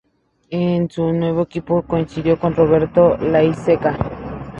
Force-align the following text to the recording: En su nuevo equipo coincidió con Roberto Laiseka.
En 0.49 0.89
su 0.89 1.13
nuevo 1.13 1.43
equipo 1.43 1.83
coincidió 1.83 2.39
con 2.39 2.55
Roberto 2.55 3.17
Laiseka. 3.17 3.99